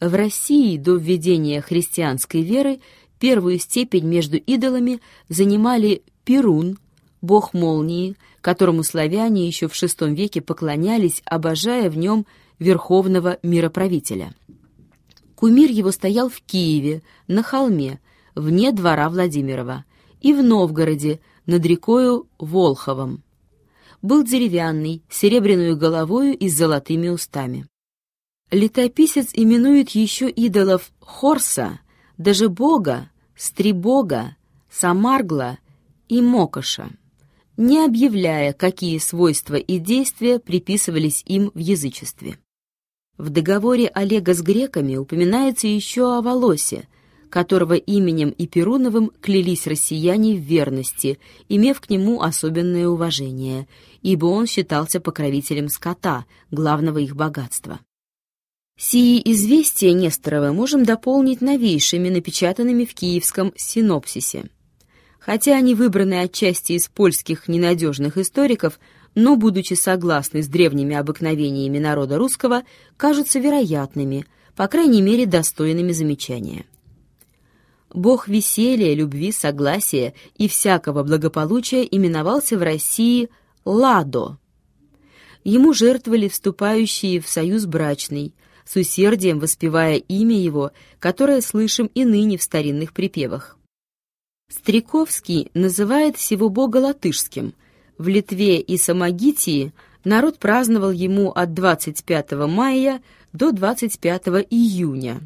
[0.00, 2.80] В России до введения христианской веры
[3.18, 6.78] первую степень между идолами занимали Перун,
[7.20, 12.26] бог молнии, которому славяне еще в VI веке поклонялись, обожая в нем
[12.60, 14.34] верховного мироправителя.
[15.34, 18.00] Кумир его стоял в Киеве, на холме,
[18.36, 19.84] вне двора Владимирова,
[20.20, 23.22] и в Новгороде, над рекою Волховом.
[24.02, 27.66] Был деревянный, серебряную головою и с золотыми устами.
[28.50, 31.80] Летописец именует еще идолов Хорса,
[32.16, 34.36] даже Бога, Стрибога,
[34.70, 35.58] Самаргла
[36.08, 36.90] и Мокоша,
[37.58, 42.38] не объявляя, какие свойства и действия приписывались им в язычестве.
[43.18, 46.88] В договоре Олега с греками упоминается еще о Волосе,
[47.28, 51.18] которого именем и Перуновым клялись россияне в верности,
[51.50, 53.68] имев к нему особенное уважение,
[54.00, 57.80] ибо он считался покровителем скота, главного их богатства.
[58.80, 64.44] Сии известия Несторова можем дополнить новейшими, напечатанными в киевском синопсисе.
[65.18, 68.78] Хотя они выбраны отчасти из польских ненадежных историков,
[69.16, 72.62] но, будучи согласны с древними обыкновениями народа русского,
[72.96, 76.64] кажутся вероятными, по крайней мере, достойными замечания.
[77.92, 83.28] Бог веселья, любви, согласия и всякого благополучия именовался в России
[83.64, 84.38] Ладо.
[85.42, 88.34] Ему жертвовали вступающие в союз брачный,
[88.68, 93.56] с усердием воспевая имя его, которое слышим и ныне в старинных припевах.
[94.50, 97.54] Стриковский называет всего бога латышским.
[97.96, 99.72] В Литве и Самогитии
[100.04, 103.00] народ праздновал ему от 25 мая
[103.32, 105.20] до 25 июня.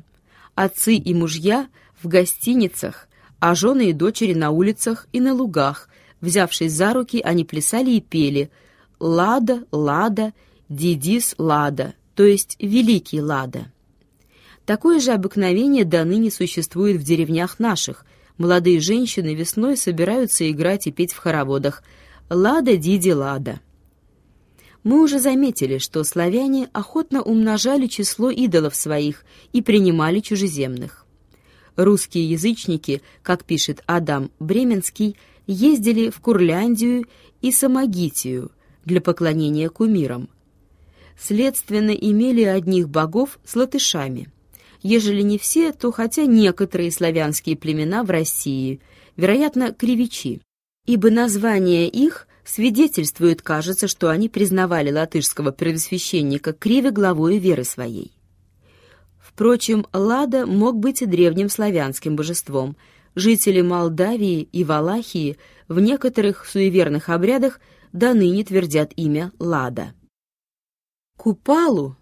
[0.55, 1.67] Отцы и мужья
[2.01, 3.09] в гостиницах,
[3.41, 5.89] а жены и дочери на улицах и на лугах.
[6.21, 8.53] Взявшись за руки, они плясали и пели
[9.01, 10.33] «Лада, Лада,
[10.69, 13.73] Дидис, Лада», то есть «Великий Лада».
[14.65, 18.07] Такое же обыкновение до ныне существует в деревнях наших.
[18.39, 21.83] Молодые женщины весной собираются играть и петь в хороводах
[22.31, 23.61] «Лада, Диди, Лада».
[24.85, 31.07] Мы уже заметили, что славяне охотно умножали число идолов своих и принимали чужеземных.
[31.77, 35.17] Русские язычники, как пишет Адам Бременский,
[35.47, 37.07] ездили в Курляндию
[37.41, 38.51] и Самогитию
[38.85, 40.29] для поклонения кумирам,
[41.19, 44.29] следственно, имели одних богов с латышами.
[44.83, 48.81] Ежели не все, то хотя некоторые славянские племена в России,
[49.17, 50.41] вероятно, кривичи,
[50.87, 58.13] ибо название их свидетельствует, кажется, что они признавали латышского первосвященника Криве главой веры своей.
[59.21, 62.77] Впрочем, Лада мог быть и древним славянским божеством.
[63.15, 67.61] Жители Молдавии и Валахии в некоторых суеверных обрядах
[67.93, 69.95] до ныне твердят имя Лада.
[71.23, 71.95] Купалу,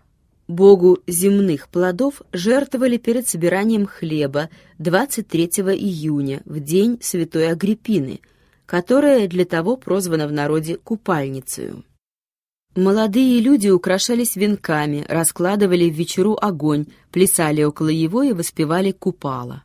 [0.48, 4.48] богу земных плодов, жертвовали перед собиранием хлеба
[4.78, 5.44] 23
[5.76, 8.20] июня, в день святой Агриппины,
[8.64, 11.84] которая для того прозвана в народе купальницею.
[12.74, 19.64] Молодые люди украшались венками, раскладывали в вечеру огонь, плясали около его и воспевали купала.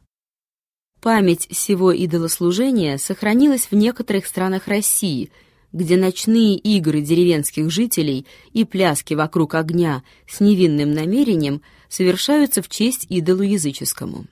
[0.99, 5.31] Память всего идолослужения сохранилась в некоторых странах России–
[5.75, 13.05] где ночные игры деревенских жителей и пляски вокруг огня с невинным намерением совершаются в честь
[13.09, 14.25] идолу языческому.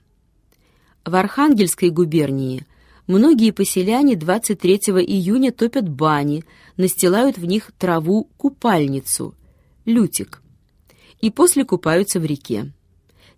[1.04, 2.64] В Архангельской губернии
[3.06, 6.44] многие поселяне 23 июня топят бани,
[6.78, 9.34] настилают в них траву-купальницу,
[9.84, 10.40] лютик,
[11.20, 12.72] и после купаются в реке.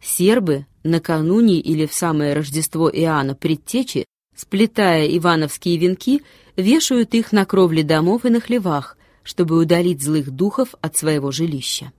[0.00, 4.04] Сербы накануне или в самое Рождество Иоанна Предтечи,
[4.36, 6.22] сплетая ивановские венки,
[6.56, 11.92] вешают их на кровли домов и на хлевах, чтобы удалить злых духов от своего жилища.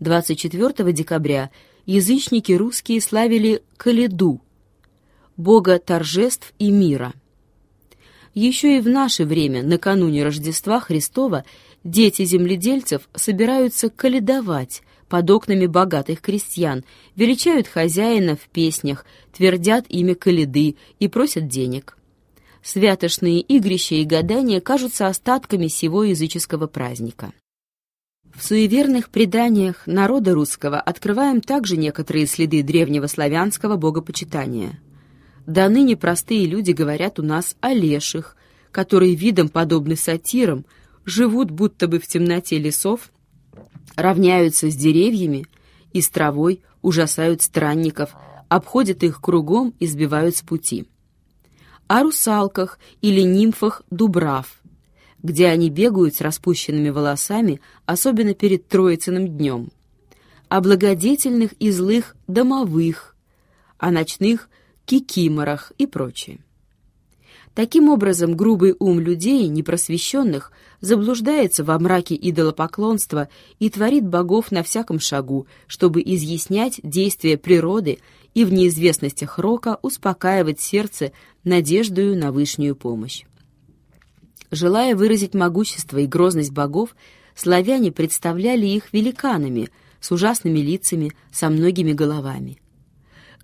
[0.00, 1.50] 24 декабря
[1.86, 4.40] язычники русские славили Каледу,
[5.36, 7.12] бога торжеств и мира.
[8.34, 11.44] Еще и в наше время, накануне Рождества Христова,
[11.82, 16.84] дети земледельцев собираются каледовать под окнами богатых крестьян,
[17.16, 19.04] величают хозяина в песнях,
[19.36, 21.97] твердят имя Каледы и просят денег
[22.68, 27.32] святошные игрища и гадания кажутся остатками сего языческого праздника.
[28.34, 34.78] В суеверных преданиях народа русского открываем также некоторые следы древнего славянского богопочитания.
[35.46, 38.36] До ныне простые люди говорят у нас о леших,
[38.70, 40.66] которые видом подобны сатирам,
[41.06, 43.10] живут будто бы в темноте лесов,
[43.96, 45.46] равняются с деревьями
[45.94, 48.14] и с травой, ужасают странников,
[48.50, 50.86] обходят их кругом и сбивают с пути
[51.88, 54.60] о русалках или нимфах Дубрав,
[55.22, 59.70] где они бегают с распущенными волосами, особенно перед Троицыным днем.
[60.48, 63.14] о благодетельных и злых домовых,
[63.76, 64.48] о ночных
[64.86, 66.38] кикиморах и прочее.
[67.54, 75.00] Таким образом, грубый ум людей, непросвещенных, заблуждается во мраке идолопоклонства и творит богов на всяком
[75.00, 77.98] шагу, чтобы изъяснять действия природы
[78.34, 81.12] и в неизвестностях рока успокаивать сердце
[81.44, 83.24] надеждою на вышнюю помощь.
[84.50, 86.96] Желая выразить могущество и грозность богов,
[87.34, 89.70] славяне представляли их великанами
[90.00, 92.58] с ужасными лицами, со многими головами.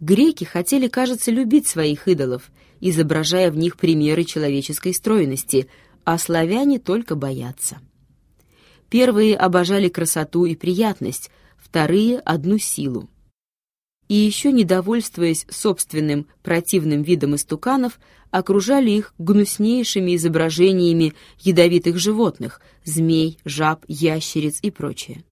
[0.00, 2.50] Греки хотели, кажется, любить своих идолов,
[2.80, 5.68] изображая в них примеры человеческой стройности,
[6.04, 7.78] а славяне только боятся.
[8.90, 13.08] Первые обожали красоту и приятность, вторые— одну силу.
[14.08, 17.98] И еще, недовольствуясь собственным противным видом истуканов,
[18.30, 25.24] окружали их гнуснейшими изображениями ядовитых животных— змей, жаб, ящериц и прочее.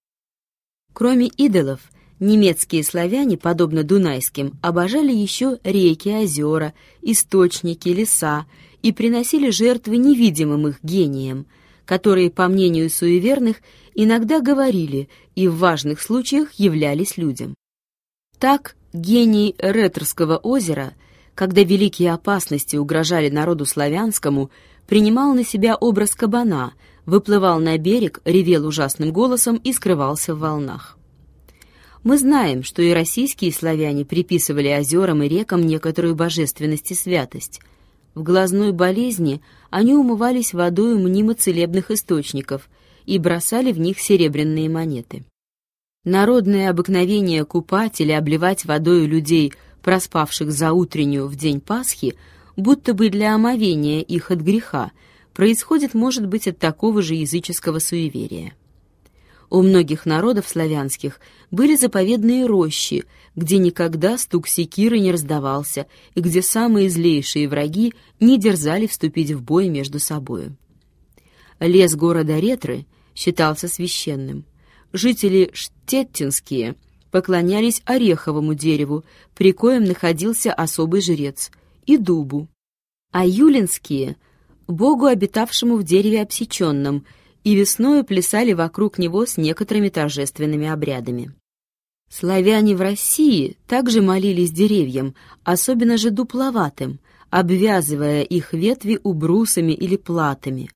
[0.93, 1.81] Кроме идолов,
[2.23, 8.45] Немецкие славяне, подобно дунайским, обожали еще реки, озера, источники, леса
[8.81, 11.47] и приносили жертвы невидимым их гениям,
[11.85, 13.57] которые, по мнению суеверных,
[13.93, 17.55] иногда говорили и в важных случаях являлись людям.
[18.43, 20.95] Так гений Ретерского озера,
[21.33, 24.51] когда великие опасности угрожали народу славянскому,
[24.85, 26.73] принимал на себя образ кабана,
[27.05, 30.97] выплывал на берег, ревел ужасным голосом и скрывался в волнах.
[32.03, 37.61] Мы знаем, что и российские славяне приписывали озерам и рекам некоторую божественность и святость.
[38.13, 42.69] В глазной болезни они умывались водой мнимо целебных источников
[43.05, 45.23] и бросали в них серебряные монеты.
[46.05, 52.15] Народное обыкновение купать или обливать водой людей, проспавших за утреннюю в день Пасхи,
[52.57, 54.91] будто бы для омовения их от греха,
[55.33, 58.53] происходит, может быть, от такого же языческого суеверия.
[59.49, 61.21] У многих народов славянских
[61.51, 63.05] были заповедные рощи,
[63.37, 69.41] где никогда стук секиры не раздавался и где самые злейшие враги не дерзали вступить в
[69.41, 70.57] бой между собою.
[71.59, 74.43] Лес города Ретры считался священным.
[74.93, 76.75] Жители Штеттинские
[77.11, 79.03] поклонялись ореховому дереву,
[79.35, 81.51] при коем находился особый жрец,
[81.85, 82.47] и дубу,
[83.11, 84.15] а юлинские—
[84.67, 87.05] богу, обитавшему в дереве обсеченном—
[87.43, 91.33] и весною плясали вокруг него с некоторыми торжественными обрядами.
[92.09, 96.99] Славяне в России также молились деревьям, особенно же дупловатым,
[97.29, 100.69] обвязывая их ветви убрусами или платами.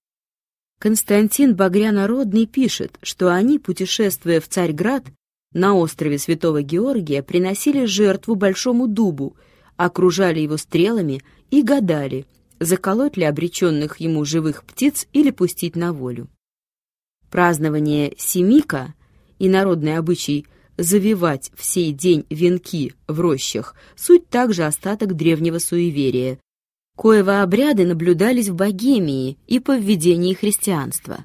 [0.79, 5.05] Константин Багрянародный пишет, что они, путешествуя в Царьград,
[5.53, 9.35] на острове Святого Георгия приносили жертву большому дубу,
[9.75, 12.27] окружали его стрелами и гадали,
[12.59, 16.27] заколоть ли обреченных ему живых птиц или пустить на волю.
[17.31, 18.93] Празднование Семика
[19.39, 20.45] и народный обычай
[20.77, 26.39] завивать в сей день венки в рощах суть также остаток древнего суеверия,
[26.97, 31.23] коего обряды наблюдались в Богемии и по введении христианства.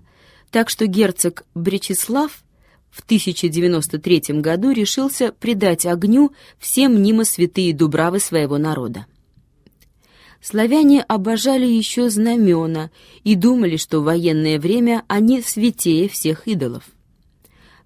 [0.53, 2.45] Так что герцог Бречеслав
[2.91, 6.31] в 1093 году решился предать огню
[6.61, 9.07] все мнимо святые дубравы своего народа
[10.43, 12.91] славяне обожали еще знамена
[13.25, 16.83] и думали, что в военное время они святее всех идолов.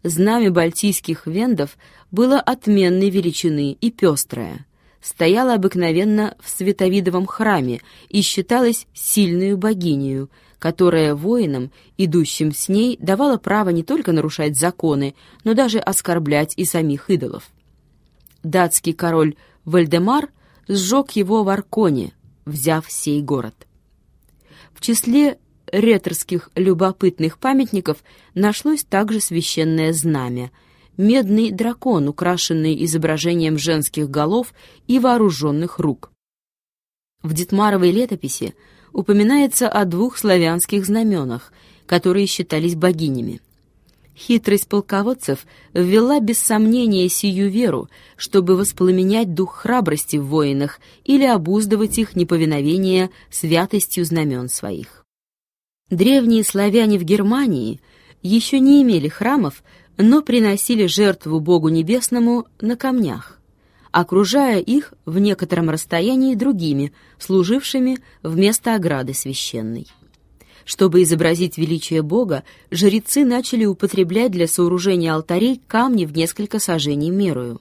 [0.03, 1.77] Знамя бальтийских вендов
[2.11, 4.65] было отменной величины и пестрое,
[5.01, 13.37] стояло обыкновенно в Световидовом храме и считалось сильную богинею, которая воинам, идущим с ней, давала
[13.37, 17.51] право не только нарушать законы, но даже оскорблять и самих идолов.
[18.43, 20.29] Датский король Вальдемар
[20.69, 22.13] сжег его в Арконе,
[22.45, 23.55] взяв сей город.
[24.73, 25.39] В числе
[25.71, 27.99] реторских любопытных памятников
[28.35, 30.51] нашлось также священное знамя—
[30.97, 34.55] медный дракон, украшенный изображением женских голов
[34.87, 36.11] и вооруженных рук.
[37.23, 38.55] В Детмаровой летописи
[38.93, 41.53] упоминается о двух славянских знаменах,
[41.87, 43.41] которые считались богинями.
[44.17, 51.99] Хитрость полководцев ввела без сомнения сию веру, чтобы воспламенять дух храбрости в воинах или обуздывать
[51.99, 55.05] их неповиновение святостью знамен своих.
[55.91, 57.81] Древние славяне в Германии
[58.23, 59.63] еще не имели храмов,
[59.99, 63.39] но приносили жертву Богу Небесному на камнях,
[63.91, 69.87] окружая их в некотором расстоянии другими, служившими вместо ограды священной.
[70.65, 77.61] Чтобы изобразить величие Бога, жрецы начали употреблять для сооружения алтарей камни в несколько сажений мерою.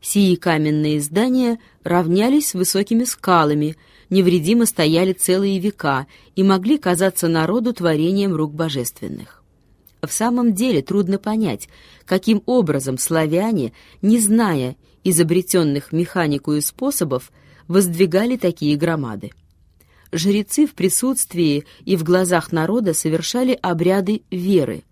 [0.00, 3.76] Сии каменные здания равнялись высокими скалами,
[4.08, 6.06] невредимо стояли целые века
[6.36, 9.37] и могли казаться народу творением рук божественных.
[10.02, 11.68] В самом деле трудно понять,
[12.04, 17.32] каким образом славяне, не зная изобретенных механикую способов,
[17.66, 19.32] воздвигали такие громады.
[20.12, 24.84] Жрецы в присутствии и в глазах народа совершали обряды веры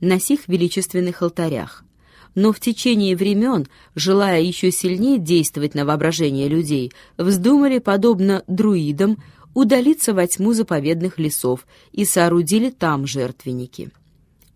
[0.00, 1.84] на сих величественных алтарях.
[2.34, 9.22] Но в течение времен, желая еще сильнее действовать на воображение людей, вздумали, подобно друидам,
[9.54, 13.90] удалиться во тьму заповедных лесов и соорудили там жертвенники.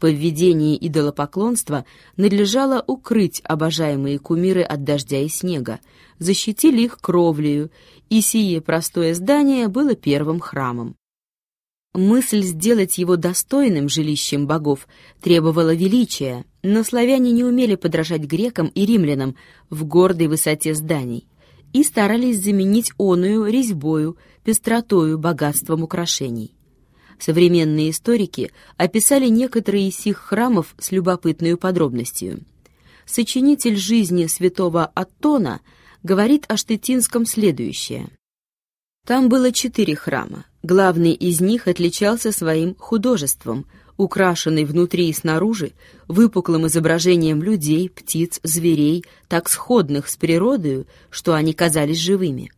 [0.05, 1.87] По введении идолопоклонства
[2.19, 5.81] надлежало укрыть обожаемые кумиры от дождя и снега,
[6.19, 7.71] защитили их кровлею,
[8.11, 10.95] и сие простое здание было первым храмом.
[11.95, 14.89] Мысль сделать его достойным жилищем богов
[15.23, 19.37] требовала величия, но славяне не умели подражать грекам и римлянам
[19.71, 21.27] в гордой высоте зданий
[21.73, 26.54] и старались заменить оную резьбою, пестротою, богатством украшений.
[27.25, 32.43] Современные историки описали некоторые из сих храмов с любопытной подробностью.
[33.07, 35.63] Сочинитель жизни святого Аттона
[36.03, 38.11] говорит о Штетинском следующее.
[39.07, 40.45] Там было четыре храма.
[40.63, 43.65] Главный из них отличался своим художеством,
[43.97, 45.73] украшенный внутри и снаружи
[46.09, 52.53] выпуклым изображением людей, птиц, зверей, так сходных с природою, что они казались живыми.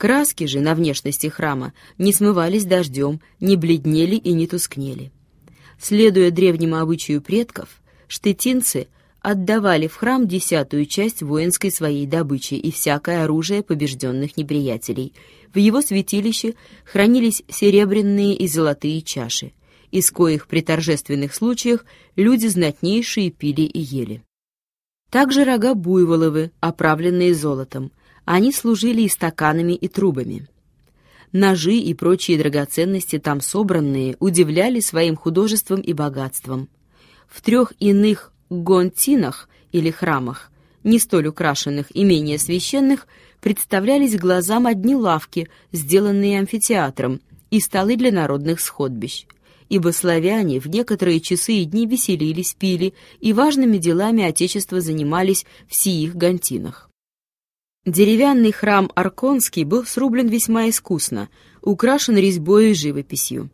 [0.00, 5.12] Краски же на внешности храма не смывались дождем, не бледнели и не тускнели.
[5.78, 7.68] Следуя древнему обычаю предков,
[8.08, 8.88] штетинцы
[9.20, 15.12] отдавали в храм десятую часть воинской своей добычи и всякое оружие побежденных неприятелей.
[15.52, 16.54] В его святилище
[16.86, 19.52] хранились серебряные и золотые чаши,
[19.90, 21.84] из коих при торжественных случаях
[22.16, 24.22] люди знатнейшие пили и ели.
[25.10, 27.92] Также рога буйволовы, оправленные золотом,
[28.32, 30.46] они служили и стаканами, и трубами.
[31.32, 36.68] Ножи и прочие драгоценности там собранные удивляли своим художеством и богатством.
[37.28, 40.52] В трех иных гонтинах или храмах,
[40.84, 43.08] не столь украшенных и менее священных,
[43.40, 47.20] представлялись глазам одни лавки, сделанные амфитеатром,
[47.50, 49.26] и столы для народных сходбищ.
[49.68, 55.74] Ибо славяне в некоторые часы и дни веселились, пили и важными делами Отечества занимались в
[55.74, 56.89] сиих гонтинах.
[57.86, 61.30] Деревянный храм Арконский был срублен весьма искусно,
[61.62, 63.48] украшен резьбой и живописью.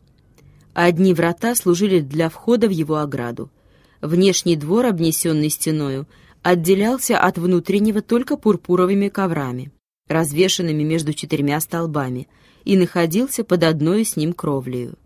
[0.74, 3.52] Одни врата служили для входа в его ограду.
[4.00, 6.08] Внешний двор, обнесенный стеною,
[6.42, 9.70] отделялся от внутреннего только пурпуровыми коврами,
[10.08, 12.26] развешанными между четырьмя столбами,
[12.64, 14.98] и находился под одной с ним кровлею.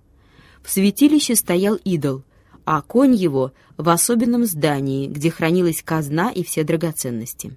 [0.63, 2.23] В святилище стоял идол,
[2.65, 7.55] а конь его в особенном здании, где хранилась казна и все драгоценности.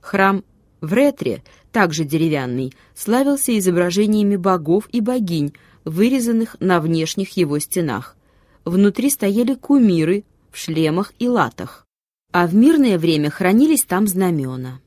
[0.00, 0.42] Храм
[0.80, 1.42] в ретре,
[1.72, 5.54] также деревянный, славился изображениями богов и богинь,
[5.84, 8.16] вырезанных на внешних его стенах.
[8.64, 11.86] Внутри стояли кумиры в шлемах и латах,
[12.32, 14.80] а в мирное время хранились там знамена.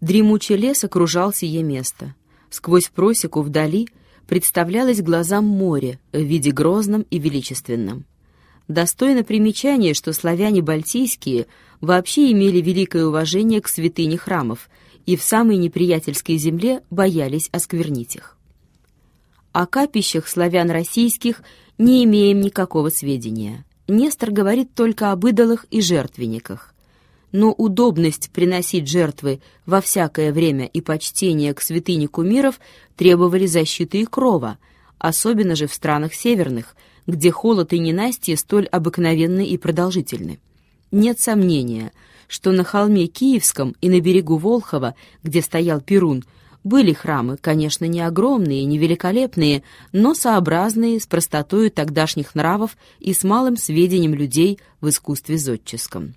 [0.00, 2.14] Дремучий лес окружал сие место.
[2.50, 3.88] Сквозь просеку вдали
[4.26, 8.04] представлялось глазам море в виде грозном и величественном.
[8.68, 11.46] Достойно примечания, что славяне бальтийские
[11.82, 14.68] вообще имели великое уважение к святыне храмов–
[15.06, 18.36] и в самой неприятельской земле боялись осквернить их.
[19.52, 21.42] О капищах славян российских
[21.78, 23.64] не имеем никакого сведения.
[23.86, 26.74] Нестор говорит только об идолах и жертвенниках.
[27.32, 32.60] Но удобность приносить жертвы во всякое время и почтение к святыне кумиров
[32.96, 34.58] требовали защиты и крова,
[34.98, 40.38] особенно же в странах северных, где холод и ненастье столь обыкновенны и продолжительны.
[40.90, 41.92] Нет сомнения–
[42.28, 46.24] что на холме Киевском и на берегу Волхова, где стоял Перун,
[46.64, 49.62] были храмы, конечно, не огромные, не великолепные,
[49.92, 56.14] но сообразные с простотою тогдашних нравов и с малым сведением людей в искусстве зодческом.